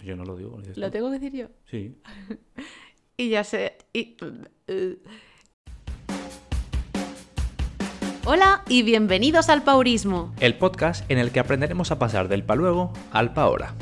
[0.00, 0.52] Yo no lo digo.
[0.52, 0.92] lo dices ¿Lo tú.
[0.92, 1.46] tengo que decir yo?
[1.70, 1.96] Sí.
[3.14, 3.76] Y ya sé.
[3.92, 4.16] y-
[8.24, 10.32] Hola y bienvenidos al Paurismo.
[10.40, 13.74] El podcast en el que aprenderemos a pasar del pa luego al pa ahora.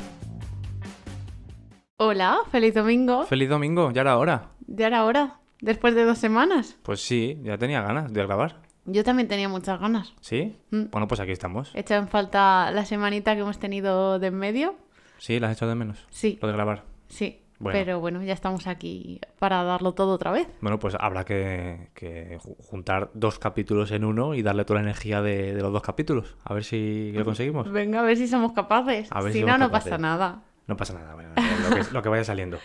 [1.97, 3.23] Hola, feliz domingo.
[3.23, 4.49] Feliz domingo, ya era hora.
[4.67, 6.77] Ya era hora, después de dos semanas.
[6.83, 8.61] Pues sí, ya tenía ganas de grabar.
[8.85, 10.13] Yo también tenía muchas ganas.
[10.19, 10.57] ¿Sí?
[10.71, 10.89] Mm.
[10.91, 11.71] Bueno, pues aquí estamos.
[11.73, 14.75] He echado en falta la semanita que hemos tenido de en medio.
[15.21, 16.03] Sí, la has echado de menos.
[16.09, 16.83] Sí, Lo de grabar.
[17.07, 17.37] sí.
[17.59, 17.77] Bueno.
[17.77, 20.47] Pero bueno, ya estamos aquí para darlo todo otra vez.
[20.61, 24.85] Bueno, pues habrá que, que ju- juntar dos capítulos en uno y darle toda la
[24.85, 26.35] energía de, de los dos capítulos.
[26.43, 27.71] A ver si lo conseguimos.
[27.71, 29.09] Venga, a ver si somos capaces.
[29.11, 29.91] A ver si si no, no capaces.
[29.91, 30.41] pasa nada.
[30.65, 32.57] No pasa nada, bueno, lo, que, lo que vaya saliendo.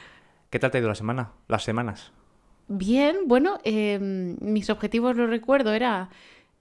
[0.48, 1.32] ¿Qué tal te ha ido la semana?
[1.46, 2.12] Las semanas.
[2.68, 6.08] Bien, bueno, eh, mis objetivos, lo recuerdo, era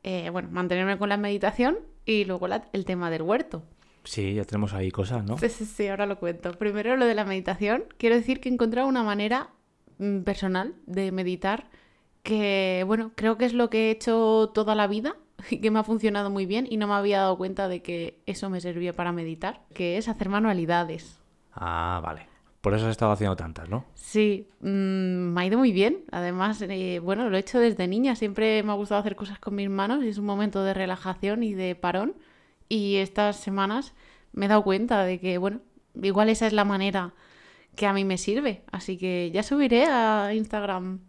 [0.04, 3.64] eh, bueno, mantenerme con la meditación y luego la- el tema del huerto.
[4.06, 5.38] Sí, ya tenemos ahí cosas, ¿no?
[5.38, 6.52] Sí, sí, sí, ahora lo cuento.
[6.54, 7.86] Primero lo de la meditación.
[7.98, 9.50] Quiero decir que he encontrado una manera
[9.98, 11.68] mm, personal de meditar
[12.24, 15.16] que, bueno, creo que es lo que he hecho toda la vida
[15.50, 18.22] y que me ha funcionado muy bien y no me había dado cuenta de que
[18.26, 21.20] eso me servía para meditar, que es hacer manualidades.
[21.54, 22.28] Ah, vale.
[22.62, 23.86] Por eso has estado haciendo tantas, ¿no?
[23.94, 24.66] Sí, mm,
[25.34, 26.04] me ha ido muy bien.
[26.12, 28.16] Además, eh, bueno, lo he hecho desde niña.
[28.16, 31.44] Siempre me ha gustado hacer cosas con mis manos y es un momento de relajación
[31.44, 32.16] y de parón.
[32.70, 33.94] Y estas semanas
[34.34, 35.60] me he dado cuenta de que, bueno,
[36.02, 37.14] igual esa es la manera
[37.76, 38.64] que a mí me sirve.
[38.72, 41.00] Así que ya subiré a Instagram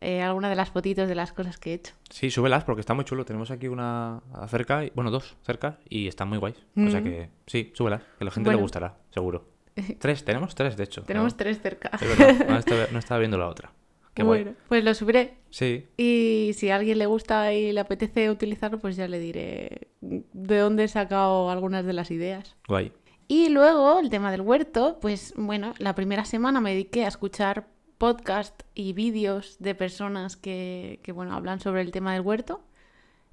[0.00, 1.94] eh, alguna de las fotitos de las cosas que he hecho.
[2.10, 3.24] Sí, súbelas porque está muy chulo.
[3.24, 6.56] Tenemos aquí una cerca, y- bueno, dos cerca y están muy guays.
[6.76, 7.04] O sea Mm.
[7.04, 9.48] que sí, súbelas, que a la gente le gustará, seguro.
[9.98, 11.02] Tres, tenemos tres, de hecho.
[11.02, 11.90] Tenemos tres cerca.
[12.00, 13.72] Es verdad, no estaba, no estaba viendo la otra.
[14.16, 14.44] Qué guay.
[14.44, 15.34] bueno, pues lo subiré.
[15.50, 19.88] Sí, Y si a alguien le gusta y le apetece utilizarlo, pues ya le diré
[20.00, 22.56] de dónde he sacado algunas de las ideas.
[22.66, 22.92] guay.
[23.28, 27.66] Y luego el tema del huerto, pues bueno, la primera semana me dediqué a escuchar
[27.98, 32.62] podcast y vídeos de personas que, que, bueno, hablan sobre el tema del huerto.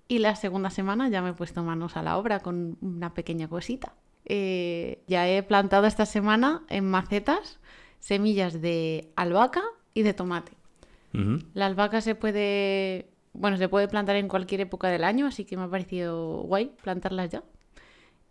[0.10, 3.48] Y la segunda semana ya me he puesto manos a la obra con una pequeña
[3.48, 3.94] cosita.
[4.26, 7.60] Eh, ya he plantado esta semana en macetas
[8.00, 9.64] semillas de albahaca
[9.94, 10.52] y de tomate.
[11.14, 11.40] Ujú.
[11.54, 15.58] La albahaca se puede, bueno, se puede plantar en cualquier época del año, así que
[15.58, 17.44] me ha parecido guay plantarlas ya.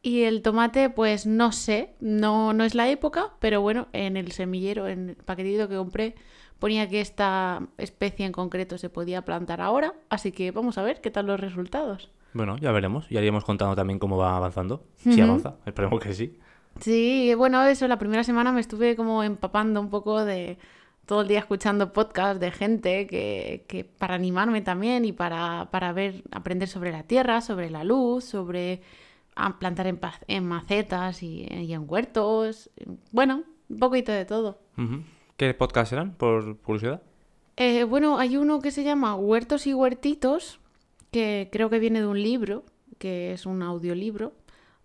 [0.02, 4.32] Y el tomate, pues no sé, no, no es la época, pero bueno, en el
[4.32, 6.16] semillero, en el paquetito que compré,
[6.58, 11.00] ponía que esta especie en concreto se podía plantar ahora, así que vamos a ver
[11.00, 12.10] qué tal los resultados.
[12.34, 13.08] Bueno, ya veremos.
[13.10, 14.84] Ya iríamos contando también cómo va avanzando.
[14.96, 16.38] Si avanza, esperemos que sí.
[16.80, 20.58] Sí, bueno, eso, la primera semana me estuve como empapando un poco de
[21.12, 25.92] todo el día escuchando podcasts de gente que, que para animarme también y para, para
[25.92, 28.80] ver, aprender sobre la tierra, sobre la luz, sobre
[29.36, 29.86] ah, plantar
[30.26, 32.70] en, macetas y, y en huertos.
[33.10, 34.58] Bueno, un poquito de todo.
[35.36, 37.02] ¿Qué podcast eran, por curiosidad?
[37.58, 40.60] Eh, bueno, hay uno que se llama Huertos y Huertitos,
[41.10, 42.64] que creo que viene de un libro,
[42.96, 44.32] que es un audiolibro.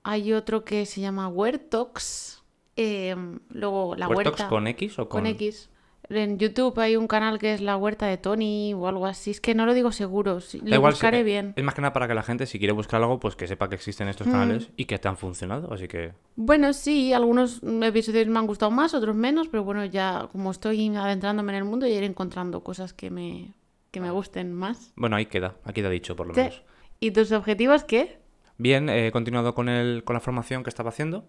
[0.03, 2.43] Hay otro que se llama Huertox.
[2.75, 3.15] eh,
[3.47, 5.21] luego la ¿Huertox huerta con X o con...?
[5.21, 5.69] con X.
[6.09, 9.31] En YouTube hay un canal que es La Huerta de Tony o algo así.
[9.31, 10.39] Es que no lo digo seguro.
[10.63, 11.53] Lo igual, buscaré sí, bien.
[11.57, 13.67] Es más que nada para que la gente, si quiere buscar algo, pues que sepa
[13.67, 14.31] que existen estos Mm.
[14.31, 15.73] canales y que te han funcionado.
[15.73, 20.29] Así que Bueno, sí, algunos episodios me han gustado más, otros menos, pero bueno, ya
[20.31, 23.53] como estoy adentrándome en el mundo, ya iré encontrando cosas que me,
[23.91, 24.93] que me gusten más.
[24.95, 26.39] Bueno, ahí queda, aquí queda dicho por lo Sí.
[26.39, 26.63] menos.
[27.01, 28.19] ¿Y tus objetivos qué?
[28.57, 31.25] Bien, he continuado con, el, con la formación que estaba haciendo.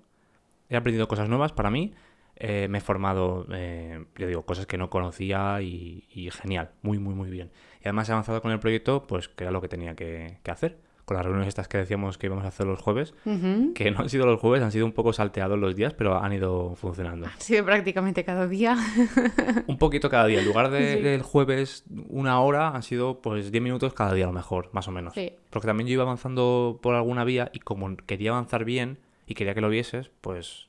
[0.71, 1.95] He aprendido cosas nuevas para mí.
[2.41, 6.99] Eh, me he formado, eh, yo digo, cosas que no conocía y, y genial, muy,
[6.99, 7.51] muy, muy bien.
[7.81, 10.51] Y además he avanzado con el proyecto, pues que era lo que tenía que, que
[10.51, 10.79] hacer.
[11.05, 13.15] Con las reuniones estas que decíamos que íbamos a hacer los jueves,
[13.75, 16.35] que no han sido los jueves, han sido un poco salteados los días, pero han
[16.35, 17.27] ido funcionando.
[17.27, 18.77] Ha sido prácticamente cada día.
[19.67, 20.41] Un poquito cada día.
[20.41, 21.01] En lugar de, Sí.
[21.03, 24.87] del jueves una hora, han sido pues 10 minutos cada día a lo mejor, más
[24.87, 25.15] o menos.
[25.15, 25.33] Sí.
[25.49, 29.55] Porque también yo iba avanzando por alguna vía y como quería avanzar bien y quería
[29.55, 30.68] que lo vieses, pues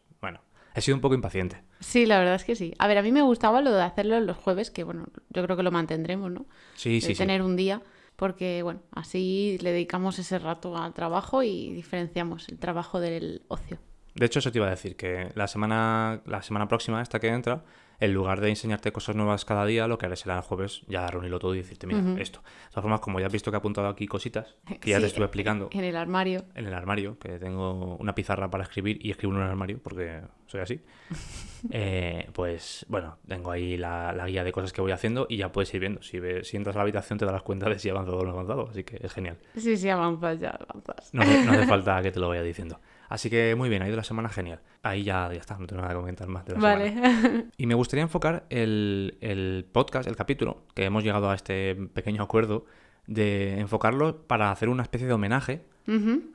[0.79, 1.61] he sido un poco impaciente.
[1.79, 2.73] Sí, la verdad es que sí.
[2.79, 5.55] A ver, a mí me gustaba lo de hacerlo los jueves, que bueno, yo creo
[5.55, 6.45] que lo mantendremos, ¿no?
[6.75, 7.17] Sí, de sí, sí.
[7.17, 7.81] tener un día,
[8.15, 13.77] porque bueno, así le dedicamos ese rato al trabajo y diferenciamos el trabajo del ocio.
[14.15, 17.27] De hecho, eso te iba a decir, que la semana, la semana próxima, esta que
[17.27, 17.63] entra,
[17.99, 21.05] en lugar de enseñarte cosas nuevas cada día, lo que haré será el jueves ya
[21.07, 22.39] reunirlo todo y decirte, mira, esto.
[22.41, 25.01] De todas formas, como ya has visto que he apuntado aquí cositas, que ya Sí,
[25.01, 26.45] te estuve explicando En el armario.
[26.55, 30.21] en el armario, que tengo una pizarra para escribir y escribo en un armario, porque
[30.47, 30.81] soy así,
[31.71, 35.51] eh, pues bueno, tengo ahí la, la guía de cosas que voy haciendo y ya
[35.51, 36.01] puedes ir viendo.
[36.01, 38.23] Si, ve- si entras a la habitación te darás cuenta de si he avanzado o
[38.23, 39.37] no he avanzado, así que es genial.
[39.55, 41.13] Sí, sí, avanzas ya, avanzas.
[41.13, 42.79] No hace falta que te lo vaya diciendo.
[43.09, 44.61] Así que muy bien, ha ido la semana genial.
[44.83, 46.89] Ahí ya, ya está, no tengo nada que comentar más de la Vale.
[46.93, 47.43] semana.
[47.57, 52.21] Y me gustaría enfocar el, el podcast, el capítulo, que hemos llegado a este pequeño
[52.23, 52.65] acuerdo,
[53.07, 55.65] de enfocarlo para hacer una especie de homenaje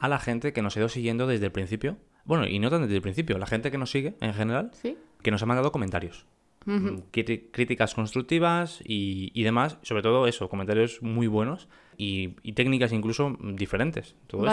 [0.01, 1.97] a la gente que nos ha ido siguiendo desde el principio.
[2.25, 4.99] Bueno, y no tan desde el principio, la gente que nos sigue en general, Sí.
[5.23, 6.27] que nos ha mandado comentarios.
[6.67, 12.93] Mm, Críticas constructivas y, y demás, sobre todo eso, comentarios muy buenos y, y técnicas
[12.93, 14.17] incluso mm, diferentes.
[14.27, 14.53] Todo esto.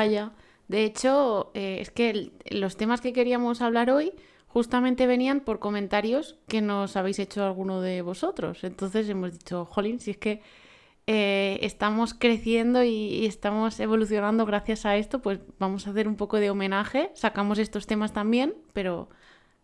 [0.71, 4.13] De hecho, eh, es que los temas que queríamos hablar hoy
[4.47, 8.63] justamente venían por comentarios que nos habéis hecho alguno de vosotros.
[8.63, 10.41] Entonces hemos dicho, jolín, si es que
[11.07, 16.15] eh, estamos creciendo y, y estamos evolucionando gracias a esto, pues vamos a hacer un
[16.15, 17.11] poco de homenaje.
[17.15, 19.09] Sacamos estos temas también, pero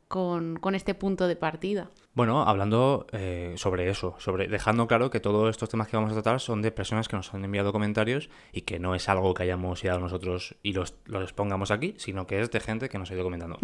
[0.08, 1.90] con, con este punto de partida.
[2.14, 6.16] Bueno, hablando eh, sobre eso, sobre dejando claro que todos estos temas que vamos a
[6.16, 9.44] tratar son de personas que nos han enviado comentarios y que no es algo que
[9.44, 13.12] hayamos ideado nosotros y los, los pongamos aquí, sino que es de gente que nos
[13.12, 13.60] ha ido comentando.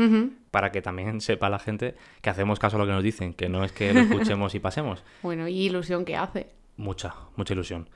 [0.52, 3.50] Para que también sepa la gente que hacemos caso a lo que nos dicen, que
[3.50, 5.04] no es que lo escuchemos y pasemos.
[5.24, 6.52] Bueno, y ilusión que hace.
[6.78, 7.90] Mucha, mucha ilusión.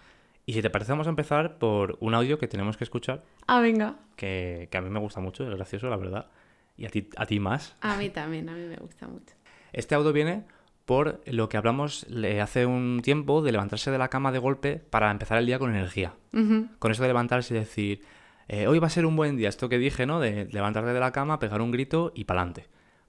[0.45, 3.59] Y si te parece, vamos a empezar por un audio que tenemos que escuchar, Ah,
[3.59, 3.97] venga.
[4.15, 6.27] que, que a mí me gusta mucho, es gracioso, la verdad.
[6.77, 7.75] Y a ti, a ti más.
[7.81, 9.33] A mí también, a mí me gusta mucho.
[9.73, 10.45] Este audio viene
[10.85, 12.07] por lo que hablamos
[12.41, 15.69] hace un tiempo de levantarse de la cama de golpe para empezar el día con
[15.69, 16.13] energía.
[16.79, 18.03] Con eso de levantarse y decir,
[18.47, 20.21] eh, hoy va a ser un buen día, esto que dije, ¿no?
[20.21, 22.67] De levantarte de la cama, pegar un grito y pa'lante.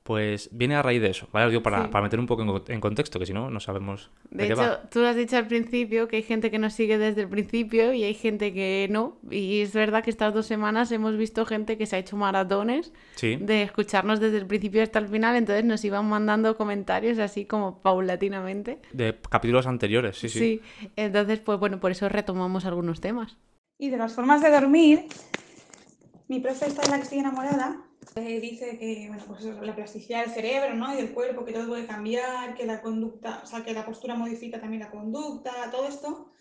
[0.09, 1.45] Pues viene a raíz de eso, ¿vale?
[1.45, 1.89] Lo digo para, Sí.
[1.91, 4.47] para meter un poco en, co- en contexto, que si no, no sabemos de, De
[4.47, 4.89] qué hecho, va.
[4.89, 7.93] tú lo has dicho al principio, que hay gente que nos sigue desde el principio
[7.93, 9.19] y hay gente que no.
[9.31, 12.93] Y es verdad que estas dos semanas hemos visto gente que se ha hecho maratones
[13.17, 17.45] Sí, de escucharnos desde el principio hasta el final, entonces nos iban mandando comentarios así
[17.45, 18.79] como paulatinamente.
[18.93, 20.63] de capítulos anteriores, sí, sí.
[20.97, 23.37] entonces pues bueno, por eso retomamos algunos temas.
[23.79, 25.07] Y de las formas de dormir,
[26.29, 27.77] mi profe esta de la que estoy enamorada
[28.15, 30.93] dice que bueno, pues la plasticidad del cerebro ¿no?
[30.93, 34.15] y del cuerpo, que todo puede cambiar, que la conducta, o sea, que la postura
[34.15, 36.33] modifica también la conducta, todo esto.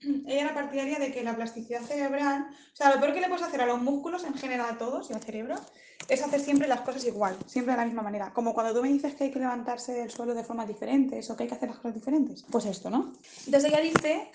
[0.00, 3.44] Ella era partidaria de que la plasticidad cerebral, o sea, lo peor que le puedes
[3.44, 5.56] hacer a los músculos en general a todos y al cerebro
[6.08, 8.32] es hacer siempre las cosas igual, siempre de la misma manera.
[8.32, 11.36] Como cuando tú me dices que hay que levantarse del suelo de formas diferentes o
[11.36, 12.44] que hay que hacer las cosas diferentes.
[12.50, 13.12] Pues esto, ¿no?
[13.44, 14.30] Entonces ella dice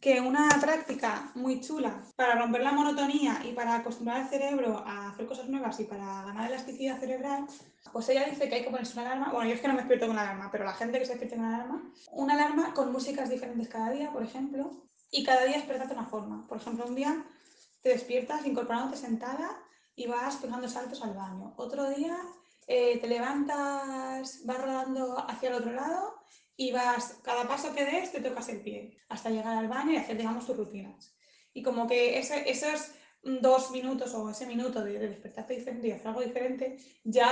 [0.00, 5.08] que una práctica muy chula para romper la monotonía y para acostumbrar al cerebro a
[5.08, 7.46] hacer cosas nuevas y para ganar elasticidad cerebral,
[7.92, 9.32] pues ella dice que hay que ponerse una alarma.
[9.32, 11.16] Bueno, yo es que no me despierto con una alarma, pero la gente que se
[11.16, 14.70] despierta con una alarma, una alarma con músicas diferentes cada día, por ejemplo,
[15.10, 16.46] y cada día despertarte de una forma.
[16.46, 17.24] Por ejemplo, un día
[17.82, 19.50] te despiertas incorporándote sentada
[19.96, 21.54] y vas pegando saltos al baño.
[21.56, 22.16] Otro día
[22.68, 26.18] eh, te levantas, vas rodando hacia el otro lado
[26.60, 29.96] y vas, cada paso que des te tocas el pie hasta llegar al baño y
[29.96, 31.16] hacer, digamos, tus rutinas.
[31.54, 32.78] Y como que ese- esos
[33.22, 37.28] dos minutos o ese minuto de, de despertarte diferente y hacer algo diferente ya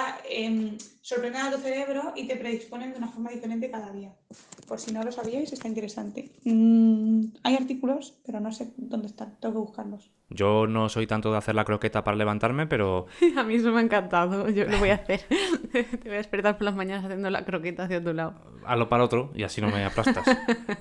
[1.03, 4.13] sorprenden a tu cerebro y te predisponen de una forma diferente cada día.
[4.69, 6.21] Por si no lo sabíais, está interesante.
[6.45, 6.96] Mm,
[7.43, 10.11] hay artículos, pero no sé dónde están, tengo que buscarlos.
[10.29, 13.07] Yo no soy tanto de hacer la croqueta para levantarme, pero
[13.37, 15.21] A mí eso me ha encantado, yo lo voy a hacer.
[15.73, 18.35] Te voy a despertar por las mañanas haciendo la croqueta hacia tu lado.
[18.65, 20.27] hazlo para otro y así no me aplastas.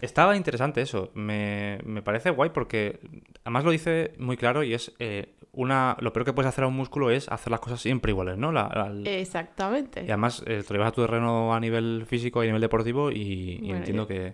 [0.01, 1.12] Estaba interesante eso.
[1.13, 3.00] Me, me parece guay porque
[3.44, 5.95] además lo dice muy claro y es eh, una.
[6.00, 8.51] Lo peor que puedes hacer a un músculo es hacer las cosas siempre iguales, ¿no?
[8.51, 10.01] La- la- Exactamente.
[10.01, 12.62] y además eh, te lo llevas a tu terreno a nivel físico y a nivel
[12.62, 14.34] deportivo y, y Bueno, entiendo yo- que,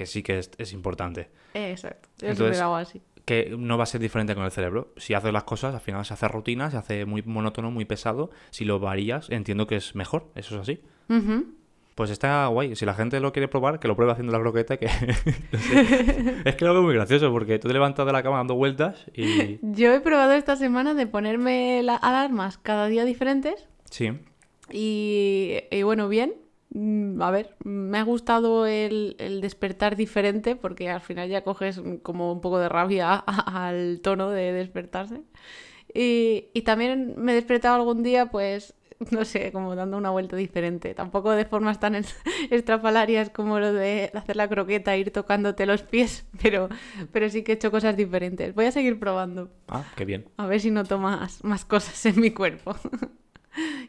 [0.00, 1.28] que sí que es, es importante.
[1.52, 2.08] Exacto.
[2.22, 3.02] Yo Entonces- lo hago así.
[3.26, 4.94] Que no va a ser diferente con el cerebro.
[4.96, 8.30] Si haces las cosas, al final se hace rutina, se hace muy monótono, muy pesado.
[8.48, 10.30] Si lo varías, entiendo que es mejor.
[10.34, 10.80] Eso es así.
[11.94, 12.74] Pues está guay.
[12.76, 14.78] Si la gente lo quiere probar, que lo pruebe haciendo la croqueta.
[14.78, 14.86] Que...
[15.52, 16.42] no sé.
[16.46, 19.04] Es que lo veo muy gracioso porque tú te levantas de la cama dando vueltas
[19.14, 19.58] y.
[19.62, 24.12] Yo he probado esta semana de ponerme las alarmas cada día diferentes Sí.
[24.72, 26.32] y, y bueno, bien.
[26.72, 31.80] Mm, A ver, me ha gustado el, el despertar diferente porque al final ya coges
[32.02, 35.22] como un poco de rabia a- al tono de despertarse.
[35.92, 38.74] Y, y también me he despertado algún día, pues,
[39.10, 40.94] no sé, como dando una vuelta diferente.
[40.94, 42.14] Tampoco de formas tan es-
[42.50, 46.68] estrafalarias como lo de hacer la croqueta, ir tocándote los pies, pero,
[47.10, 48.54] pero sí que he hecho cosas diferentes.
[48.54, 50.26] Voy a seguir probando, Ah, qué bien.
[50.36, 52.76] a ver si noto más, más cosas en mi cuerpo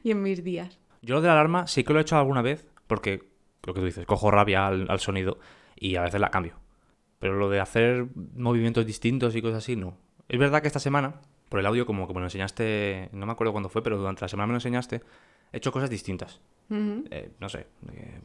[0.04, 0.80] y en mis días.
[1.04, 3.24] Yo lo de la alarma sí que lo he hecho alguna vez porque,
[3.64, 5.40] lo que tú dices, cojo rabia al, al sonido
[5.78, 6.56] y a veces la cambio.
[7.20, 9.98] Pero lo de hacer movimientos distintos y cosas así, no.
[10.28, 13.32] Es verdad que esta semana, por el audio, como que me lo enseñaste, no me
[13.32, 15.04] acuerdo cuándo fue, pero durante la semana me lo enseñaste,
[15.54, 16.42] he hecho cosas distintas.
[16.70, 17.06] Ujú.
[17.12, 18.20] Eh, no sé, eh,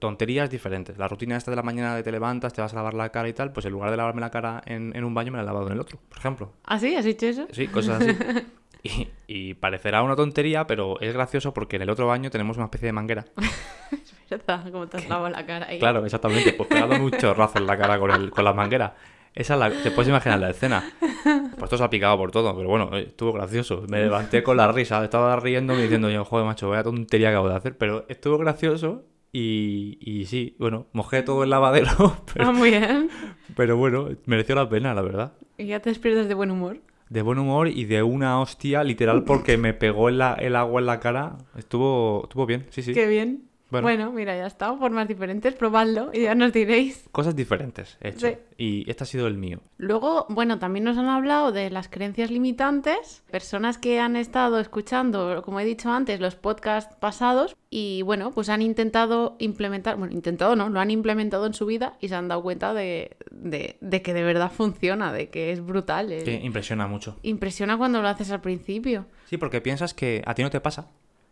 [0.00, 0.98] tonterías diferentes.
[0.98, 3.28] La rutina esta de la mañana de te levantas, te vas a lavar la cara
[3.28, 5.44] y tal, pues en lugar de lavarme la cara en, en un baño me la
[5.44, 6.54] he lavado en el otro, por ejemplo.
[6.64, 6.96] ¿Ah, sí?
[6.96, 7.46] ¿Has hecho eso?
[7.52, 8.16] Sí, cosas así.
[8.82, 12.66] Y, y parecerá una tontería, pero es gracioso porque en el otro baño tenemos una
[12.66, 13.24] especie de manguera.
[13.90, 15.78] Es verdad, como te has lavado la cara ahí.
[15.78, 16.52] Claro, exactamente.
[16.52, 18.94] Pues pegado un chorrazo en la cara con, el, con la manguera.
[19.34, 20.84] Esa es la, te puedes imaginar la escena.
[21.00, 23.84] Pues esto se ha picado por todo, pero bueno, eh, estuvo gracioso.
[23.88, 27.48] Me levanté con la risa, estaba riéndome diciendo yo, joder, macho, vaya tontería que acabo
[27.48, 27.78] de hacer.
[27.78, 33.08] Pero estuvo gracioso y, y sí, bueno, mojé todo el lavadero, pero, Ah, muy bien.
[33.56, 35.32] pero bueno, mereció la pena, la verdad.
[35.56, 36.78] Y ya te despiertas de buen humor.
[37.10, 41.00] De buen humor y de una hostia, literal, porque me pegó el, agua en la
[41.00, 41.38] cara.
[41.56, 42.92] Estuvo, estuvo bien, sí, sí.
[42.92, 43.47] Qué bien.
[43.70, 43.84] Bueno.
[43.86, 44.12] Bueno.
[44.12, 44.74] mira, ya está.
[44.76, 47.04] Formas diferentes, probadlo y ya nos diréis.
[47.12, 48.26] Cosas diferentes he hecho.
[48.28, 48.34] Sí.
[48.56, 49.60] Y este ha sido el mío.
[49.76, 55.42] Luego, bueno, también nos han hablado de las creencias limitantes, personas que han estado escuchando,
[55.44, 60.56] como he dicho antes, los podcasts pasados y bueno, pues han intentado implementar, bueno, intentado
[60.56, 64.02] no, lo han implementado en su vida y se han dado cuenta de, de- de
[64.02, 66.08] que de verdad funciona, de que es brutal.
[66.24, 67.16] Que impresiona mucho.
[67.22, 69.04] Impresiona cuando lo haces al principio.
[69.26, 70.86] Sí, porque piensas que a ti no te pasa.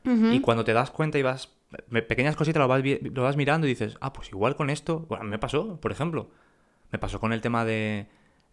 [0.05, 1.49] Y cuando te das cuenta y vas.
[2.09, 5.06] Pequeñas cositas lo vas, vi- lo vas mirando y dices, ah, pues igual con esto.
[5.09, 6.30] Bueno, me pasó, por ejemplo.
[6.92, 8.06] Me pasó con el tema de,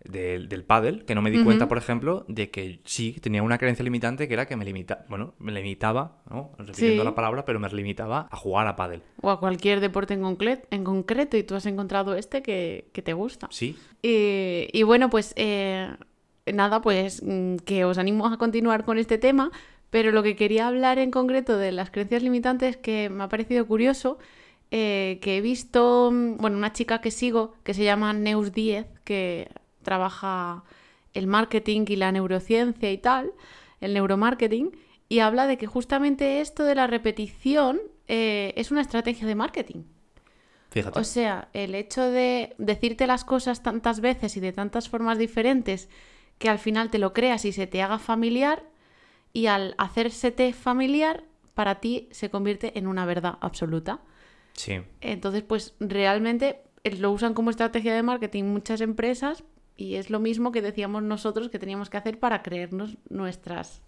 [0.03, 3.57] de- del pádel, que no me di cuenta, por ejemplo, de que sí, tenía una
[3.57, 6.51] creencia limitante que era que me limita, bueno, me limitaba, ¿no?
[6.57, 7.05] Repitiendo Sí.
[7.05, 9.01] la palabra, pero me limitaba a jugar a pádel.
[9.21, 13.01] O a cualquier deporte en, concre- en concreto y tú has encontrado este que, que
[13.01, 13.47] te gusta.
[13.51, 15.89] Sí, Y, y bueno, pues eh,
[16.51, 19.51] nada, pues mm, que os animo a continuar con este tema,
[19.93, 23.67] pero lo que quería hablar en concreto de las creencias limitantes que me ha parecido
[23.67, 24.17] curioso,
[24.71, 28.87] eh, que he visto, mm, bueno, una chica que sigo que se llama Neus 10,
[29.03, 29.51] que
[29.83, 30.63] trabaja
[31.13, 33.33] el marketing y la neurociencia y tal,
[33.81, 34.75] el neuromarketing,
[35.09, 39.83] y habla de que justamente esto de la repetición eh, es una estrategia de marketing.
[40.71, 40.99] fíjate.
[40.99, 45.87] O sea, el hecho de decirte las cosas tantas veces y de tantas formas diferentes
[46.39, 48.72] que al final te lo creas y se te haga familiar
[49.33, 51.23] y al hacérsete familiar
[51.53, 53.99] para ti se convierte en una verdad absoluta.
[54.53, 54.81] sí.
[55.01, 59.43] Entonces, pues realmente eh, lo usan como estrategia de marketing muchas empresas
[59.75, 63.81] y es lo mismo que decíamos nosotros que teníamos que hacer para creernos nuestras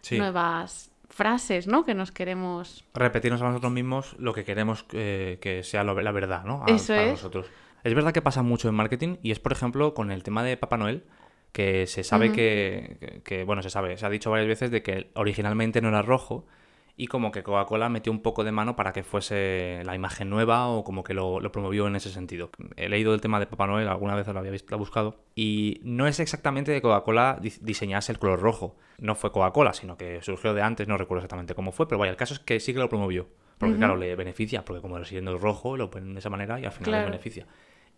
[0.00, 0.16] Sí.
[0.16, 1.84] nuevas frases, ¿no?
[1.84, 2.84] Que nos queremos...
[2.94, 6.62] repetirnos a nosotros mismos lo que queremos eh, que sea lo- la verdad, ¿no?
[6.64, 7.10] A- Eso para es.
[7.12, 7.46] nosotros.
[7.84, 10.56] Es verdad que pasa mucho en marketing y es, por ejemplo, con el tema de
[10.56, 11.04] Papá Noel,
[11.52, 14.82] que se sabe que, que- que, bueno, se sabe, se ha dicho varias veces de
[14.82, 16.46] que originalmente no era rojo
[17.00, 20.66] y como que Coca-Cola metió un poco de mano para que fuese la imagen nueva
[20.68, 22.50] o como que lo, lo promovió en ese sentido.
[22.76, 25.16] He leído el tema de Papá Noel, alguna vez lo había visto, lo he buscado,
[25.36, 28.76] y no es exactamente que Coca-Cola di- diseñase el color rojo.
[28.98, 32.10] No fue Coca-Cola, sino que surgió de antes, no recuerdo exactamente cómo fue, pero vaya,
[32.10, 33.28] el caso es que sí que lo promovió.
[33.58, 36.64] Porque claro, le beneficia, porque como siendo el rojo, lo ponen de esa manera y
[36.64, 37.04] al final Claro.
[37.06, 37.46] le beneficia.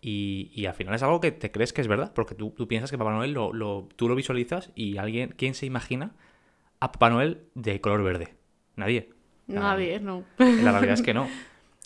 [0.01, 2.67] Y, y al final es algo que te crees que es verdad, porque tú, tú
[2.67, 6.11] piensas que Papá Noel lo, lo- tú lo visualizas y alguien, ¿quién se imagina
[6.79, 8.35] a Papá Noel de color verde?
[8.75, 9.09] Nadie.
[9.47, 10.23] Nadie, no.
[10.37, 11.27] La realidad es que no.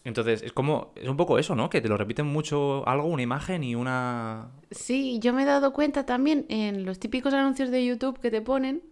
[0.05, 1.69] Entonces, es como, es un poco eso, ¿no?
[1.69, 4.51] Que te lo repiten mucho algo, una imagen y una...
[4.69, 8.39] Sí, yo me he dado cuenta también en los típicos anuncios de YouTube que te
[8.41, 8.83] ponen,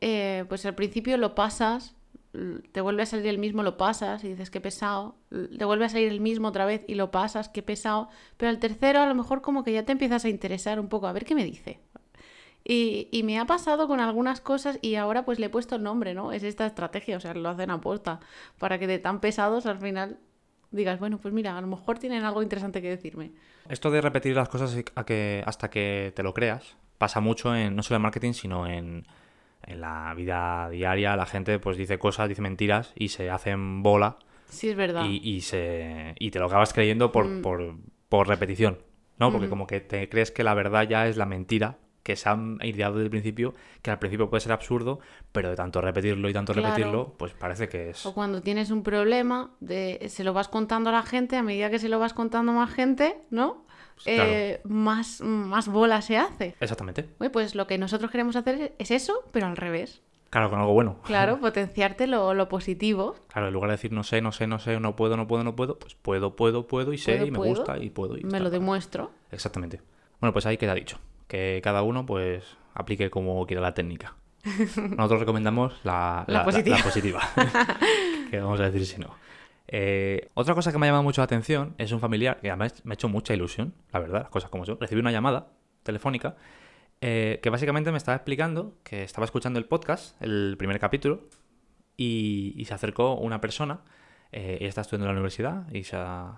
[0.00, 1.94] eh, pues al principio lo pasas,
[2.72, 5.88] te vuelve a salir el mismo, lo pasas y dices qué pesado, te vuelve a
[5.88, 9.14] salir el mismo otra vez y lo pasas, qué pesado, pero al tercero a lo
[9.14, 11.80] mejor como que ya te empiezas a interesar un poco, a ver qué me dice.
[12.64, 15.82] Y, y me ha pasado con algunas cosas y ahora pues le he puesto el
[15.82, 16.32] nombre, ¿no?
[16.32, 18.20] Es esta estrategia, o sea, lo hacen a posta,
[18.58, 20.18] para que de tan pesados al final
[20.70, 23.32] digas, bueno, pues mira, a lo mejor tienen algo interesante que decirme.
[23.70, 27.74] Esto de repetir las cosas a que, hasta que te lo creas pasa mucho en,
[27.74, 29.06] no solo en marketing, sino en,
[29.68, 31.14] en la vida diaria.
[31.16, 35.04] La gente pues dice cosas, dice mentiras y se hacen bola Sí, es verdad.
[35.04, 37.42] y, y se, y te lo acabas creyendo por, Mm.
[37.42, 37.74] por,
[38.08, 38.78] por repetición,
[39.18, 39.30] ¿no?
[39.30, 39.50] Porque Ujú.
[39.50, 42.94] como que te crees que la verdad ya es la mentira que se han ideado
[42.94, 44.98] desde el principio, que al principio puede ser absurdo,
[45.30, 46.68] pero de tanto repetirlo y tanto Claro.
[46.68, 48.06] repetirlo, pues parece que es...
[48.06, 51.68] O cuando tienes un problema, de, se lo vas contando a la gente, a medida
[51.68, 53.66] que se lo vas contando a más gente, ¿no?
[54.04, 54.30] Pues claro.
[54.30, 56.54] Eh, más, más bola se hace.
[56.60, 57.04] Exactamente.
[57.32, 60.02] Pues lo que nosotros queremos hacer es eso, pero al revés.
[60.30, 60.98] Claro, con algo bueno.
[61.04, 63.16] Claro, potenciarte lo, lo positivo.
[63.32, 65.42] Claro, en lugar de decir no sé, no sé, no sé, no puedo, no puedo,
[65.44, 68.16] no puedo, pues puedo, puedo, puedo y sé Puedo, y me puedo, gusta y puedo
[68.16, 69.10] y Me está lo demuestro.
[69.30, 69.80] Exactamente.
[70.20, 70.98] Bueno, pues ahí queda dicho.
[71.26, 74.14] Que cada uno pues aplique como quiera la técnica.
[74.96, 76.78] Nosotros recomendamos la, La positiva.
[76.82, 77.20] positiva.
[78.30, 79.14] que vamos a decir si no.
[79.68, 82.80] Eh, otra cosa que me ha llamado mucho la atención es un familiar que además
[82.84, 84.78] me ha hecho mucha ilusión, la verdad, las cosas como son.
[84.80, 85.48] Recibí una llamada
[85.82, 86.36] telefónica
[87.00, 91.28] eh, que básicamente me estaba explicando que estaba escuchando el podcast, el primer capítulo,
[91.96, 93.80] y, y se acercó una persona,
[94.32, 95.96] eh, ella está estudiando en la universidad, y se,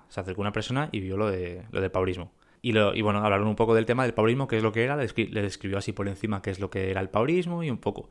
[0.08, 2.32] se acercó una persona y vio lo, de, lo del paurismo.
[2.62, 4.84] Y, lo, y bueno, hablaron un poco del tema del paurismo, qué es lo que
[4.84, 7.62] era, le, descri- le describió así por encima qué es lo que era el paurismo
[7.62, 8.08] y un poco.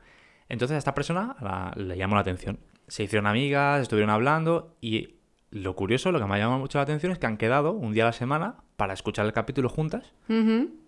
[0.47, 2.57] Entonces a esta persona la- le llamó la atención.
[2.89, 5.15] Se hicieron amigas, estuvieron hablando y
[5.51, 7.93] lo curioso, lo que me ha llamado mucho la atención es que han quedado un
[7.93, 10.13] día a la semana para escuchar el capítulo juntas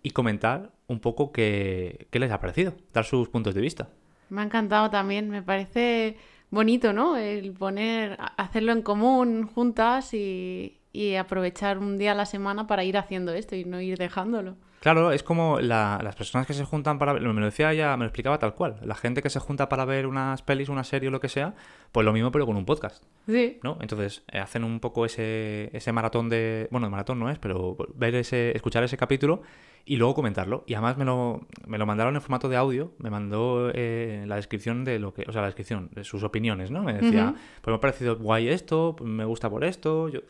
[0.04, 3.90] y comentar un poco qué, qué les ha parecido, dar sus puntos de vista.
[4.30, 6.18] Me ha encantado también, me parece
[6.52, 7.18] bonito, ¿no?
[7.18, 12.84] El poner, hacerlo en común, juntas y, y aprovechar un día a la semana para
[12.84, 14.56] ir haciendo esto y no ir dejándolo.
[14.82, 17.96] Claro, es como la- las personas que se juntan para ver, me lo decía ella,
[17.96, 20.84] me lo explicaba tal cual, la gente que se junta para ver unas pelis, una
[20.84, 21.54] serie o lo que sea,
[21.92, 23.04] pues lo mismo pero con un podcast.
[23.28, 23.78] Sí, ¿no?
[23.80, 26.68] Entonces eh, hacen un poco ese, ese maratón de...
[26.72, 29.44] Bueno, de maratón no es, pero ver ese, escuchar ese capítulo
[29.86, 30.64] y luego comentarlo.
[30.66, 34.38] Y además me lo, me lo mandaron en formato de audio, me mandó eh, la
[34.38, 35.26] descripción de lo que...
[35.28, 36.82] O sea, la descripción de sus opiniones, ¿no?
[36.82, 40.22] Me decía, pues me ha parecido guay esto, pues me gusta por esto, yo...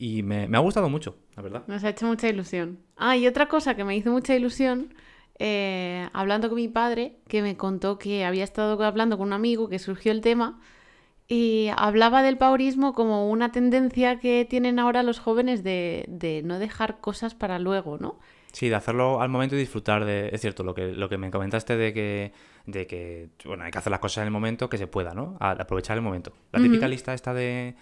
[0.00, 1.64] Y me, me ha gustado mucho, la verdad.
[1.66, 2.78] nos ha hecho mucha ilusión.
[2.96, 4.94] Ah, y otra cosa que me hizo mucha ilusión,
[5.40, 9.68] eh, hablando con mi padre, que me contó que había estado hablando con un amigo,
[9.68, 10.60] que surgió el tema,
[11.26, 16.58] y hablaba del paurismo como una tendencia que tienen ahora los jóvenes de, de no
[16.58, 18.18] dejar cosas para luego, ¿no?
[18.52, 20.30] Sí, de hacerlo al momento y disfrutar de...
[20.32, 22.32] Es cierto, lo que, lo que me comentaste de que,
[22.66, 25.36] de que, bueno, hay que hacer las cosas en el momento que se pueda, ¿no?
[25.38, 26.32] A- aprovechar el momento.
[26.52, 27.74] La típica lista esta de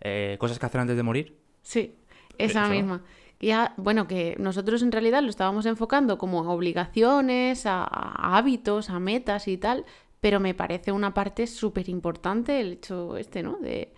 [0.00, 1.41] eh, cosas que hacer antes de morir.
[1.62, 1.94] Sí,
[2.38, 2.72] esa Eso.
[2.72, 3.02] misma.
[3.40, 8.88] Ya, bueno, que nosotros en realidad lo estábamos enfocando como a obligaciones, a, a hábitos,
[8.90, 9.84] a metas y tal,
[10.20, 13.56] pero me parece una parte súper importante el hecho este, ¿no?
[13.58, 13.92] De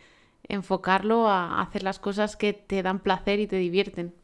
[0.49, 4.15] enfocarlo a hacer las cosas que te dan placer y te divierten.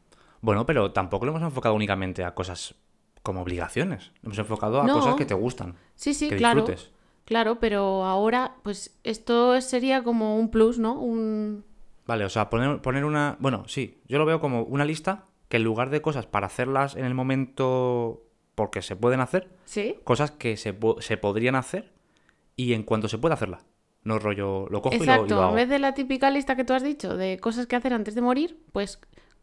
[0.41, 2.73] Bueno, pero tampoco lo hemos enfocado únicamente a cosas
[3.21, 4.11] como obligaciones.
[4.23, 4.95] Lo hemos enfocado a No.
[4.95, 5.75] cosas que te gustan.
[5.95, 6.61] Sí, sí, que claro.
[6.61, 6.91] disfrutes.
[7.25, 10.93] Claro, pero ahora, pues esto sería como un plus, ¿no?
[10.99, 11.63] Un...
[12.11, 13.37] Vale, o sea, poner, poner una...
[13.39, 16.97] Bueno, sí, yo lo veo como una lista que en lugar de cosas para hacerlas
[16.97, 21.93] en el momento porque se pueden hacer, Sí, cosas que se, se podrían hacer
[22.57, 23.61] y en cuanto se pueda hacerla.
[24.03, 25.47] No rollo, lo cojo y lo, y exacto.
[25.47, 28.13] En vez de la típica lista que tú has dicho de cosas que hacer antes
[28.13, 28.99] de morir, pues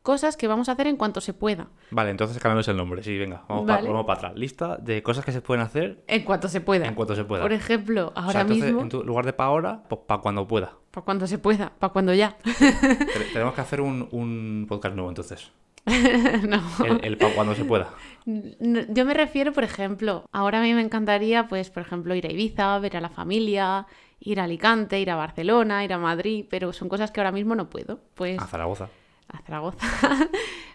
[0.08, 1.66] cosas que vamos a hacer en cuanto se pueda.
[1.90, 3.02] Vale, entonces cambiamos el nombre.
[3.02, 3.66] Sí, venga, vamos
[4.06, 4.32] para atrás.
[4.36, 6.86] Lista de cosas que se pueden hacer En cuanto se pueda.
[6.86, 7.42] en cuanto se pueda.
[7.42, 10.22] Por ejemplo, O ahora sea, entonces, mismo, en tu lugar de para ahora, pues para
[10.22, 10.72] cuando pueda.
[10.92, 12.38] para cuando se pueda, para cuando ya.
[12.42, 15.50] Te- Tenemos que hacer un, un podcast nuevo entonces.
[16.48, 16.62] no.
[16.86, 17.90] El, el para cuando se pueda.
[18.24, 22.32] Yo me refiero, por ejemplo, ahora a mí me encantaría, pues, por ejemplo, ir a
[22.32, 23.86] Ibiza, ver a la familia,
[24.20, 27.54] ir a Alicante, ir a Barcelona, ir a Madrid, pero son cosas que ahora mismo
[27.54, 28.00] no puedo.
[28.14, 28.88] Pues A Zaragoza.
[29.28, 29.78] A Zaragoza.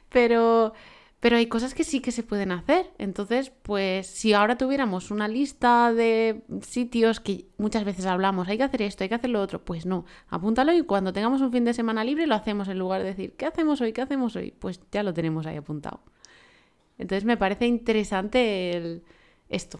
[0.10, 0.74] pero,
[1.20, 2.92] pero hay cosas que sí que se pueden hacer.
[2.98, 8.64] Entonces, pues si ahora tuviéramos una lista de sitios que muchas veces hablamos, hay que
[8.64, 11.66] hacer esto, hay que hacer lo otro, pues no, apúntalo y cuando tengamos un fin
[11.66, 13.94] de semana libre lo hacemos en lugar de decir, ¿qué hacemos hoy?
[13.94, 14.54] ¿Qué hacemos hoy?
[14.58, 16.02] Pues ya lo tenemos ahí apuntado.
[16.98, 19.04] Entonces me parece interesante el-
[19.50, 19.80] esto.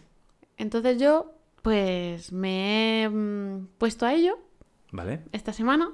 [0.56, 1.32] Entonces yo,
[1.62, 4.38] pues me he mm, puesto a ello
[4.92, 5.22] ¿Vale?
[5.32, 5.90] esta semana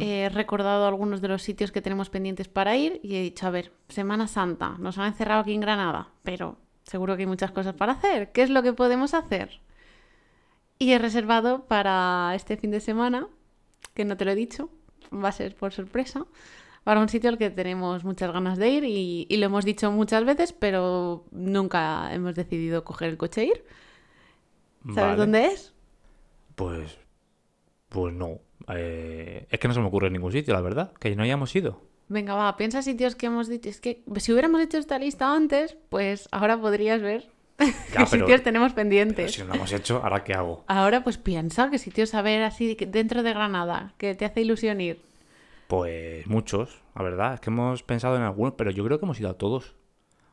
[0.00, 3.50] He recordado algunos de los sitios que tenemos pendientes para ir y he dicho, a
[3.50, 7.74] ver, Semana Santa, nos han encerrado aquí en Granada, pero seguro que hay muchas cosas
[7.74, 8.32] para hacer.
[8.32, 9.60] ¿Qué es lo que podemos hacer?
[10.78, 13.28] Y he reservado para este fin de semana,
[13.94, 14.70] que no te lo he dicho,
[15.12, 16.26] va a ser por sorpresa,
[16.84, 19.90] para un sitio al que tenemos muchas ganas de ir y, y lo hemos dicho
[19.90, 23.64] muchas veces, pero nunca hemos decidido coger el coche e ir.
[24.94, 25.16] ¿Sabes Vale.
[25.16, 25.74] dónde es?
[26.54, 26.98] Pues.
[27.88, 28.40] Pues no.
[28.68, 30.92] Eh, es que no se me ocurre ningún sitio, la verdad.
[30.98, 31.80] Que no hayamos ido.
[32.08, 33.68] Venga, va, piensa sitios que hemos dicho.
[33.68, 38.06] Es que si hubiéramos hecho esta lista antes, pues ahora podrías ver Ya, qué pero-
[38.26, 39.32] sitios tenemos Pero pendientes.
[39.32, 40.64] si no lo hemos hecho, ¿ahora qué hago?
[40.66, 44.80] Ahora pues piensa qué sitios a ver así dentro de Granada, que te hace ilusión
[44.80, 45.00] ir.
[45.68, 47.34] Pues muchos, la verdad.
[47.34, 49.74] Es que hemos pensado en algunos, pero yo creo que hemos ido a todos.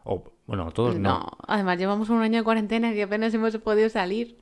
[0.03, 1.09] O, bueno, a todos no.
[1.19, 4.37] No, además llevamos un año de cuarentena y apenas hemos podido salir.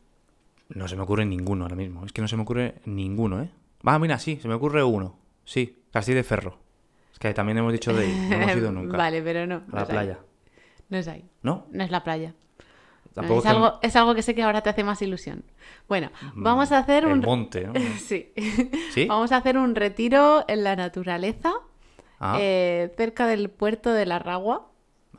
[0.70, 2.04] No se me ocurre ninguno ahora mismo.
[2.06, 3.50] Es que no se me ocurre ninguno, ¿eh?
[3.88, 5.18] Va, mira, sí, se me ocurre uno.
[5.46, 6.58] Sí, Castillo de Ferro.
[7.14, 8.16] Es que también hemos dicho de ir.
[8.16, 8.98] No hemos ido nunca.
[8.98, 9.56] vale, pero no.
[9.56, 9.88] A no la ahí.
[9.90, 10.20] playa.
[10.90, 11.30] No es ahí.
[11.42, 11.66] ¿No?
[11.72, 12.34] No es la playa.
[13.16, 15.44] No, es, algo, es algo que sé que ahora te hace más ilusión.
[15.90, 17.20] Bueno, vamos a hacer El un...
[17.20, 17.74] monte, ¿no?
[17.98, 18.32] Sí.
[18.92, 19.06] ¿Sí?
[19.06, 21.52] Vamos a hacer un retiro en la naturaleza,
[22.24, 24.70] Ah, eh, cerca del puerto de la Ragua.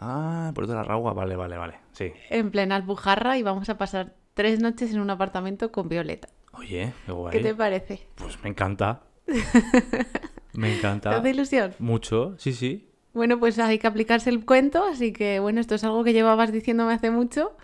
[0.01, 1.12] ah, por toda la ragua.
[1.14, 1.75] Vale, vale, vale.
[1.92, 2.12] Sí.
[2.31, 6.29] en plena Alpujarra y vamos a pasar tres noches en un apartamento con Violeta.
[6.52, 7.32] Oye, qué guay.
[7.32, 8.06] ¿Qué te parece?
[8.16, 9.02] Pues me encanta.
[10.54, 11.16] me ¿Te encanta.
[11.16, 11.74] hace ilusión?
[11.78, 12.88] Mucho, sí, sí.
[13.14, 16.52] Bueno, pues hay que aplicarse el cuento, así que bueno, esto es algo que llevabas
[16.52, 17.56] diciéndome hace mucho.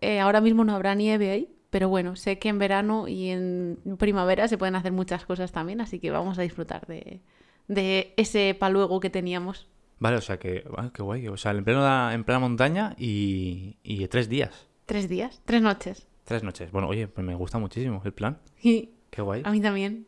[0.00, 3.78] Eh, ahora mismo no habrá nieve ahí, pero bueno, sé que en verano y en
[3.98, 7.20] primavera se pueden hacer muchas cosas también, así que vamos a disfrutar de,
[7.68, 9.68] de ese paluego que teníamos.
[9.98, 11.28] Vale, o sea que, ah, qué guay.
[11.28, 14.66] O sea, en plena, en plena montaña y, y tres días.
[14.86, 16.06] Tres días, tres noches.
[16.30, 16.70] Tres noches.
[16.72, 18.38] Bueno, oye, pues me gusta muchísimo el plan.
[18.62, 19.42] Y Qué guay.
[19.44, 20.06] a mí también.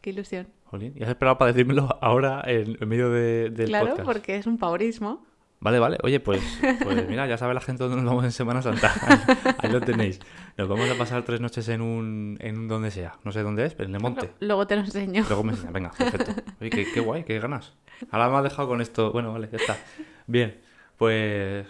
[0.00, 0.48] Qué ilusión.
[0.64, 0.92] Jolín.
[0.96, 4.04] ¿Y has esperado para decírmelo ahora en, en medio de- del claro, podcast?
[4.06, 5.24] porque es un paurismo.
[5.60, 5.98] Vale, vale.
[6.02, 6.40] Oye, pues,
[6.82, 8.92] pues mira, ya sabe la gente dónde nos vamos en Semana Santa.
[9.58, 10.18] Ahí lo tenéis.
[10.56, 13.18] Nos vamos a pasar tres noches en un, en un donde sea.
[13.24, 14.30] No sé dónde es, pero en el monte.
[14.40, 15.24] Luego te lo enseño.
[15.28, 15.70] Luego me enseña.
[15.70, 16.32] Venga, perfecto.
[16.60, 17.74] Oye, qué, qué guay, qué ganas.
[18.10, 19.12] Ahora me has dejado con esto.
[19.12, 19.76] Bueno, vale, ya está.
[20.26, 20.60] Bien,
[20.96, 21.66] pues...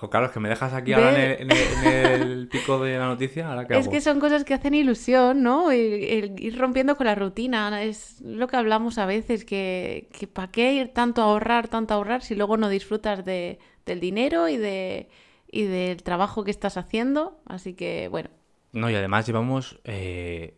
[0.00, 2.96] Jo, Carlos, que me dejas aquí ahora en el, en el- en el pico de
[2.98, 3.48] la noticia.
[3.50, 5.72] ¿Ahora qué Es que son cosas que hacen ilusión, ¿no?
[5.72, 7.82] El, el ir rompiendo con la rutina.
[7.82, 11.94] Es lo que hablamos a veces, que, que ¿para qué ir tanto a ahorrar, tanto
[11.94, 15.08] a ahorrar si luego no disfrutas de, del dinero y, de,
[15.50, 17.40] y del trabajo que estás haciendo?
[17.46, 18.30] Así que, bueno,
[18.72, 19.80] No, y además llevamos...
[19.82, 20.54] eh,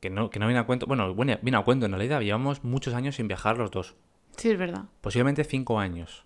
[0.00, 0.84] que, no, que no viene a cuento...
[0.86, 2.20] Bueno, bueno, viene a cuento en realidad.
[2.20, 3.96] Llevamos muchos años sin viajar los dos.
[4.36, 4.84] sí es verdad.
[5.00, 6.25] Posiblemente cinco años.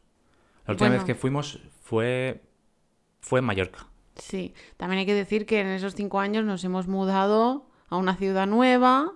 [0.70, 1.02] La última Bueno.
[1.02, 2.42] vez que fuimos fue,
[3.20, 3.86] fue en Mallorca.
[4.16, 8.14] Sí, también hay que decir que en esos cinco años nos hemos mudado a una
[8.16, 9.12] ciudad nueva,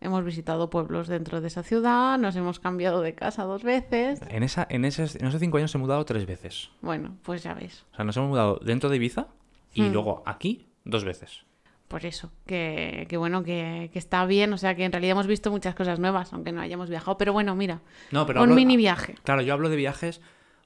[0.00, 4.20] hemos visitado pueblos dentro de esa ciudad, nos hemos cambiado de casa dos veces.
[4.28, 6.70] En, esa, en, esos, en esos cinco años he mudado tres veces.
[6.82, 7.84] Bueno, pues ya ves.
[7.92, 9.28] O sea, nos hemos mudado dentro de Ibiza
[9.72, 9.92] y Hmm.
[9.92, 11.44] luego aquí dos veces.
[11.88, 15.26] Por eso, que, que bueno, que, que está bien, o sea que en realidad hemos
[15.26, 17.80] visto muchas cosas nuevas, aunque no hayamos viajado, pero bueno, mira,
[18.10, 19.14] No, pero un hablo- mini viaje.
[19.22, 20.20] Claro, yo hablo de viajes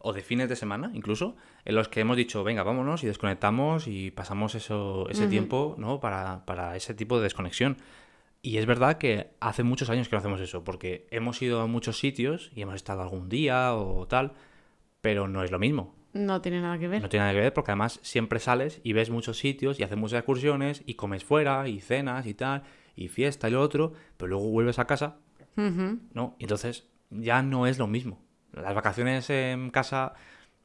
[0.09, 3.87] o de fines de semana, incluso, en los que hemos dicho, venga, vámonos y desconectamos
[3.87, 6.01] y pasamos eso, ese tiempo, ¿no?
[6.01, 7.77] Para, para ese tipo de desconexión.
[8.41, 11.67] Y es verdad que hace muchos años que no hacemos eso, porque hemos ido a
[11.67, 14.33] muchos sitios y hemos estado algún día o tal,
[15.03, 15.95] pero no es lo mismo.
[16.15, 17.03] No tiene nada que ver.
[17.03, 19.99] No tiene nada que ver porque además siempre sales y ves muchos sitios y haces
[19.99, 22.63] muchas excursiones y comes fuera y cenas y tal
[22.97, 25.19] y fiesta y lo otro, pero luego vuelves a casa,
[25.57, 25.99] Ujú.
[26.15, 26.35] ¿no?
[26.39, 28.21] Y entonces ya no es lo mismo.
[28.53, 30.15] Las vacaciones en casa,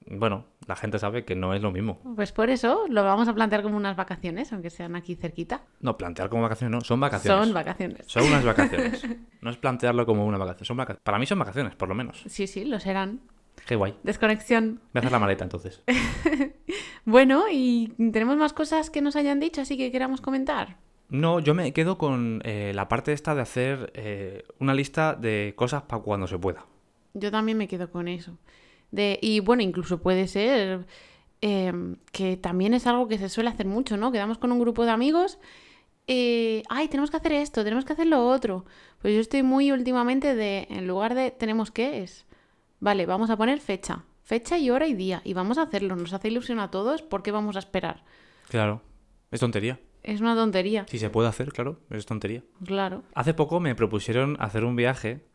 [0.08, 2.00] bueno, la gente sabe que no es lo mismo.
[2.16, 5.62] Pues por eso lo vamos a plantear como unas vacaciones, aunque sean aquí cerquita.
[5.80, 7.46] No, plantear como vacaciones no, son vacaciones.
[7.46, 8.06] Son vacaciones.
[8.08, 9.06] Son unas vacaciones.
[9.42, 11.04] No es plantearlo como una vacación, son vacaciones.
[11.04, 12.24] Para mí son vacaciones, por lo menos.
[12.28, 13.22] Sí, sí, lo serán.
[13.68, 13.96] Qué guay.
[14.04, 14.82] Desconexión.
[14.94, 15.84] Voy a hacer la maleta entonces.
[17.06, 20.78] Bueno, y tenemos más cosas que nos hayan dicho, así que queramos comentar.
[21.10, 25.54] No, yo me quedo con eh, la parte esta de hacer eh, una lista de
[25.56, 26.66] cosas para cuando se pueda.
[27.14, 28.38] Yo también me quedo con eso.
[28.92, 30.86] De, y bueno, incluso puede ser
[31.42, 31.74] eh,
[32.12, 34.12] que también es algo que se suele hacer mucho, ¿no?
[34.12, 35.40] Quedamos con un grupo de amigos.
[36.08, 38.66] eh, Ay, tenemos que hacer esto, tenemos que hacer lo otro.
[39.02, 42.26] Pues yo estoy muy últimamente de, en lugar de tenemos que, es,
[42.80, 44.04] vale, vamos a poner fecha.
[44.24, 45.22] Fecha y hora y día.
[45.26, 45.96] Y vamos a hacerlo.
[45.98, 48.04] Nos hace ilusión a todos porque vamos a esperar.
[48.48, 48.82] Claro,
[49.32, 49.80] es tontería.
[50.02, 50.86] Es una tontería.
[50.88, 52.44] Si se puede hacer, claro, es tontería.
[52.66, 53.04] Claro.
[53.16, 55.26] Hace poco me propusieron hacer un viaje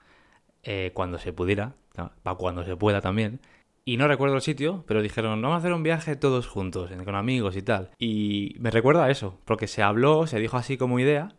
[0.63, 1.75] eh, cuando se pudiera,
[2.23, 3.41] para cuando se pueda también.
[3.85, 7.15] Y no recuerdo el sitio, pero dijeron, vamos a hacer un viaje todos juntos, con
[7.15, 7.91] amigos y tal.
[7.99, 11.33] Y me recuerda a eso, porque se habló, se dijo así como idea,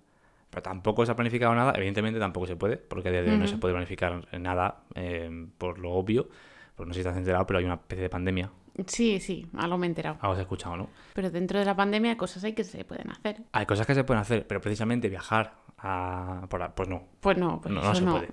[0.49, 1.73] pero tampoco se ha planificado nada.
[1.75, 5.29] Evidentemente tampoco se puede, porque a día de hoy no se puede planificar nada, eh,
[5.59, 6.27] por lo obvio.
[6.75, 8.49] Pues no sé si te has enterado, pero hay una especie de pandemia.
[8.87, 10.17] Sí, sí, algo me he enterado.
[10.21, 10.89] Algo has escuchado, ¿no?
[11.13, 13.41] Pero dentro de la pandemia hay cosas hay que se pueden hacer.
[13.51, 16.47] Hay cosas que se pueden hacer, pero precisamente viajar a...
[16.49, 18.11] por a- pues no, Pues no, pues no, eso no se no.
[18.13, 18.29] puede.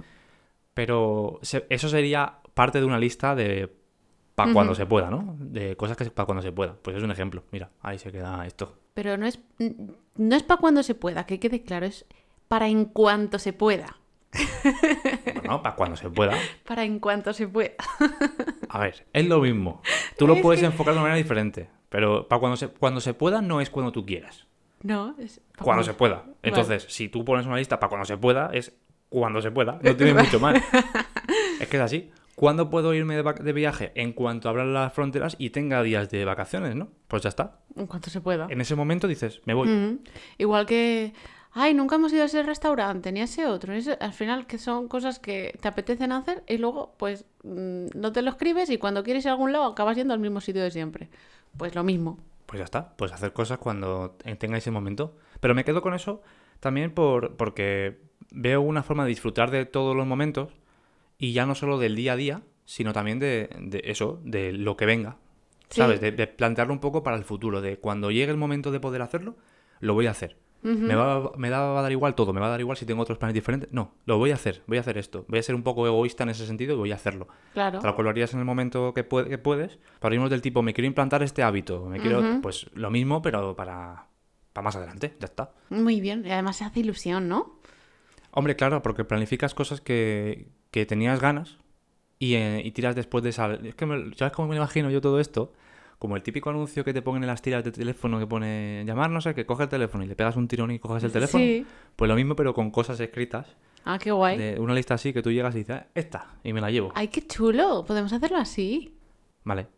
[0.77, 3.75] Pero se- eso sería parte de una lista de
[4.35, 5.35] para cuando se pueda, ¿no?
[5.41, 6.75] De cosas que para cuando se pueda.
[6.83, 7.43] Pues es un ejemplo.
[7.51, 8.77] Mira, ahí se queda esto.
[8.93, 9.41] Pero no es,
[10.17, 12.05] no es para cuando se pueda, que quede claro, es
[12.47, 13.97] para en cuanto se pueda.
[15.37, 16.35] Bueno, para cuando se pueda.
[16.67, 17.73] Para en cuanto se pueda.
[18.69, 19.81] A ver, es lo mismo.
[20.19, 21.71] Tú lo Es puedes que- enfocar de una manera diferente.
[21.89, 24.47] Pero para cuando se, cuando se pueda no es cuando tú quieras.
[24.83, 26.27] No, es Cuando se pueda.
[26.43, 28.77] Entonces, si tú pones una lista para cuando se pueda, es
[29.21, 29.79] cuando se pueda.
[29.83, 30.63] No tiene mucho más.
[31.59, 32.11] Es que es así.
[32.35, 33.93] ¿Cuándo puedo irme de, viaje?
[33.95, 36.89] En cuanto abran las fronteras y tenga días de vacaciones, ¿no?
[37.09, 37.61] Pues ya está.
[37.77, 38.47] En cuanto se pueda.
[38.51, 39.69] En ese momento dices, me voy.
[39.69, 40.01] Ujú.
[40.37, 41.15] Igual que,
[41.53, 43.73] ay, nunca hemos ido a ese restaurante, ni a ese otro.
[43.73, 47.87] ni ese- Al final, que son cosas que te apetecen hacer y luego, pues, mm,
[47.95, 50.43] no te lo escribes y cuando quieres ir a algún lado acabas yendo al mismo
[50.43, 51.09] sitio de siempre.
[51.57, 52.19] Pues lo mismo.
[52.45, 55.17] Pues ya está, pues hacer cosas cuando tengáis ese momento.
[55.41, 56.21] Pero me quedo con eso
[56.61, 57.99] también por, porque
[58.31, 60.51] veo una forma de disfrutar de todos los momentos
[61.19, 64.77] y ya no solo del día a día, sino también de, de eso, de lo
[64.77, 65.17] que venga.
[65.69, 65.81] Sí.
[65.81, 66.01] ¿Sabes?
[66.01, 69.03] De, de plantearlo un poco para el futuro, de cuando llegue el momento de poder
[69.03, 69.37] hacerlo,
[69.81, 70.37] lo voy a hacer.
[70.63, 72.87] me, va, me da- va a dar igual todo, me va a dar igual si
[72.87, 73.73] tengo otros planes diferentes.
[73.73, 75.25] No, lo voy a hacer, voy a hacer esto.
[75.29, 77.29] Voy a ser un poco egoísta en ese sentido y voy a hacerlo.
[77.53, 77.79] Claro.
[77.81, 79.79] Tal cual lo harías en el momento que, puede- que puedes.
[80.01, 82.41] Para irnos del tipo, me quiero implantar este hábito, me quiero, Ujú.
[82.43, 84.07] pues lo mismo, pero para,
[84.53, 85.53] para más adelante, ya está.
[85.71, 86.25] Muy bien.
[86.27, 87.59] Y además se hace ilusión, ¿no?
[88.37, 91.57] Hombre, claro, porque planificas cosas que, que tenías ganas
[92.19, 93.53] y, eh, y tiras después de esa...
[93.55, 95.53] Es que, me- ¿sabes cómo me imagino yo todo esto?
[95.99, 99.09] como el típico anuncio que te ponen en las tiras de teléfono que pone llamar,
[99.11, 101.43] no sé, que coge el teléfono y le pegas un tirón y coges el teléfono.
[101.43, 101.65] Sí.
[101.97, 103.47] Pues lo mismo, pero con cosas escritas.
[103.83, 104.37] Ah, qué guay.
[104.37, 106.93] De una lista así que tú llegas y dices, "Ah, esta, y me la llevo.
[106.95, 107.83] Ay, qué chulo.
[107.87, 108.95] Podemos hacerlo así.
[109.45, 109.69] Vale.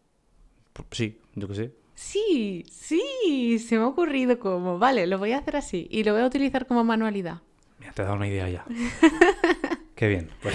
[0.72, 1.74] Pues sí, yo qué sé.
[1.94, 4.80] Sí, sí, se me ha ocurrido como.
[4.80, 7.42] Vale, lo voy a hacer así y lo voy a utilizar como manualidad.
[7.78, 8.64] Mira, te he dado una idea ya.
[9.94, 10.30] Qué bien.
[10.42, 10.54] Pues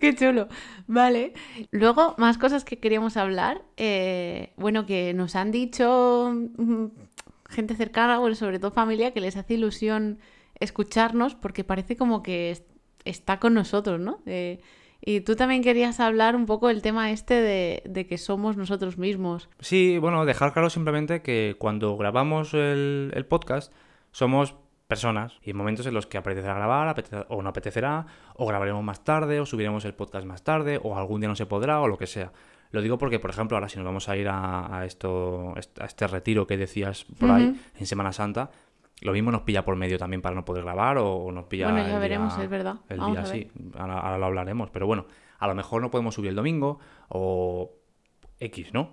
[0.00, 0.48] Qué chulo.
[0.86, 1.32] Vale.
[1.70, 3.62] Luego, más cosas que queríamos hablar.
[3.76, 6.84] Eh, bueno, que nos han dicho mm,
[7.48, 10.18] gente cercana, bueno, sobre todo familia, que les hace ilusión
[10.60, 12.64] escucharnos porque parece como que es-
[13.04, 14.20] está con nosotros, ¿no?
[14.26, 14.60] Eh,
[15.04, 18.98] y tú también querías hablar un poco del tema este de, de que somos nosotros
[18.98, 19.48] mismos.
[19.58, 23.72] Sí, bueno, dejar claro simplemente que cuando grabamos el, el podcast
[24.12, 24.54] somos
[24.92, 26.94] personas y hay momentos en los que apetecerá grabar
[27.28, 31.20] o no apetecerá, o grabaremos más tarde, o subiremos el podcast más tarde, o algún
[31.20, 32.32] día no se podrá, o lo que sea.
[32.70, 35.84] Lo digo porque, por ejemplo, ahora si nos vamos a ir a, a esto, a
[35.86, 38.50] este retiro que decías por ahí, en Semana Santa,
[39.02, 41.86] lo mismo nos pilla por medio también para no poder grabar, o, nos pilla Bueno,
[41.88, 42.76] ya el veremos, día- es verdad.
[42.88, 45.06] El Vamos día sí, ahora, ahora lo hablaremos, pero bueno,
[45.38, 46.78] a lo mejor no podemos subir el domingo,
[47.08, 47.72] o
[48.38, 48.90] X, ¿no?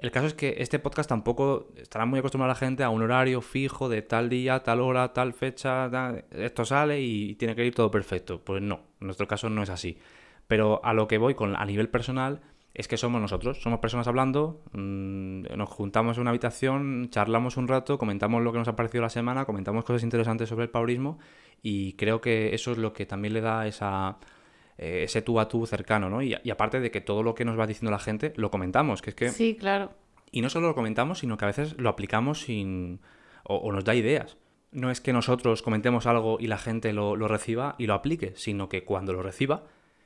[0.00, 3.42] El caso es que este podcast tampoco estará muy acostumbrado la gente a un horario
[3.42, 7.74] fijo de tal día, tal hora, tal fecha, tal- esto sale y tiene que ir
[7.74, 8.40] todo perfecto.
[8.42, 9.98] Pues no, en nuestro caso no es así.
[10.48, 12.40] Pero a lo que voy con a nivel personal
[12.72, 17.68] es que somos nosotros, somos personas hablando, mm, nos juntamos en una habitación, charlamos un
[17.68, 21.18] rato, comentamos lo que nos ha parecido la semana, comentamos cosas interesantes sobre el paurismo
[21.62, 24.16] y creo que eso es lo que también le da esa
[24.82, 26.22] eh, ese tú a tú cercano, ¿no?
[26.22, 29.02] Y, y aparte de que todo lo que nos va diciendo la gente lo comentamos,
[29.02, 29.92] que es que Sí, claro.
[30.32, 33.00] y no solo lo comentamos, sino que a veces lo aplicamos sin.
[33.44, 34.36] o, o nos da ideas.
[34.72, 38.32] No es que nosotros comentemos algo y la gente lo, lo reciba y lo aplique,
[38.36, 39.64] sino que cuando lo reciba,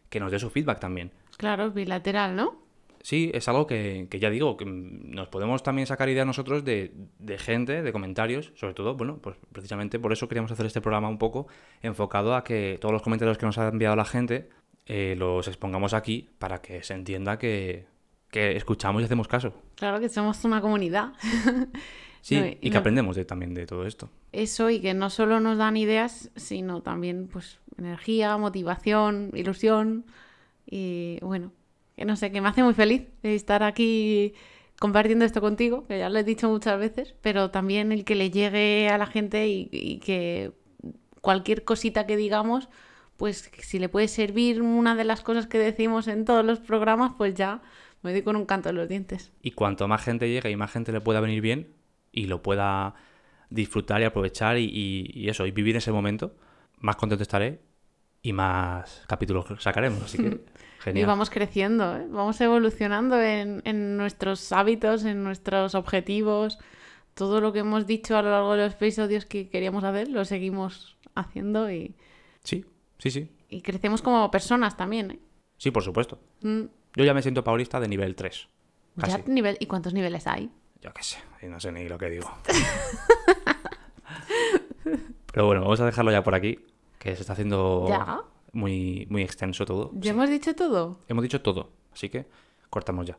[0.09, 1.11] que nos dé su feedback también.
[1.37, 2.65] Claro, bilateral, ¿no?
[3.03, 6.95] Sí, es algo que, que ya digo, que nos podemos también sacar ideas nosotros de,
[7.19, 11.11] de gente, de comentarios, sobre todo, bueno, pues precisamente por eso queríamos hacer este programa
[11.11, 11.47] un poco
[11.83, 14.49] enfocado a que todos los comentarios que nos ha enviado la gente
[14.87, 17.87] eh, los expongamos aquí para que se entienda que,
[18.31, 19.55] que escuchamos y hacemos caso.
[19.77, 21.13] Claro que somos una comunidad.
[22.21, 24.09] Sí, No, y que no- aprendemos de- también de todo esto.
[24.33, 30.07] Eso y que no solo nos dan ideas, sino también pues energía, motivación, ilusión
[30.65, 31.53] y bueno,
[31.97, 34.33] que no sé, que me hace muy feliz estar aquí
[34.79, 38.31] compartiendo esto contigo, que ya lo he dicho muchas veces, pero también el que le
[38.31, 40.53] llegue a la gente y, y que
[41.21, 42.71] cualquier cosita que digamos,
[43.17, 47.13] pues si le puede servir una de las cosas que decimos en todos los programas,
[47.17, 47.63] pues ya
[48.03, 49.33] me doy con un canto en los dientes.
[49.43, 51.69] Y cuanto más gente llegue y más gente le pueda venir bien
[52.13, 52.95] y lo pueda
[53.51, 56.35] disfrutar y aprovechar y, y- y eso, y vivir ese momento,
[56.81, 57.61] más contento estaré
[58.23, 60.03] y más capítulos sacaremos.
[60.03, 60.29] Así que,
[60.85, 61.07] Y genial.
[61.07, 62.07] vamos creciendo, ¿eh?
[62.11, 66.59] vamos evolucionando en, en nuestros hábitos, en nuestros objetivos.
[67.15, 70.25] Todo lo que hemos dicho a lo largo de los episodios que queríamos hacer, lo
[70.27, 71.95] seguimos haciendo y,
[72.43, 72.67] Sí,
[73.05, 73.31] sí, sí.
[73.49, 75.11] y crecemos como personas también.
[75.13, 75.19] ¿eh?
[75.59, 76.19] Sí, por supuesto.
[76.43, 76.63] Mm,
[76.97, 78.49] Yo ya me siento paulista de nivel 3.
[79.07, 80.51] ya nivel, ¿Y cuántos niveles hay?
[80.81, 82.31] Yo qué sé, y no sé ni lo que digo.
[85.33, 86.59] Pero bueno, vamos a dejarlo ya por aquí,
[86.99, 88.21] que se está haciendo Ya.
[88.53, 89.91] muy, muy extenso todo.
[89.95, 91.01] ¿Ya hemos dicho todo?
[91.09, 92.27] Hemos dicho todo, así que
[92.71, 93.19] cortamos ya.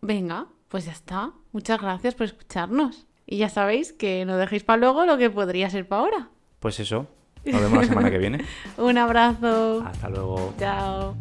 [0.00, 1.32] Venga, pues ya está.
[1.52, 3.06] Muchas gracias por escucharnos.
[3.26, 6.28] Y ya sabéis que no dejéis para luego lo que podría ser para ahora.
[6.60, 7.06] Pues eso,
[7.52, 8.44] nos vemos la semana que viene.
[8.76, 9.82] Un abrazo.
[9.86, 10.54] Hasta luego.
[10.58, 11.14] Chao.